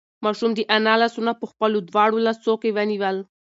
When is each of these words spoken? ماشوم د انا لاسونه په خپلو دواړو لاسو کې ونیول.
ماشوم 0.23 0.51
د 0.55 0.59
انا 0.77 0.93
لاسونه 1.01 1.31
په 1.39 1.45
خپلو 1.51 1.77
دواړو 1.89 2.17
لاسو 2.25 2.53
کې 2.61 2.69
ونیول. 2.75 3.17